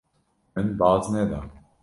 Min 0.55 0.73
baz 0.79 1.09
neda. 1.17 1.43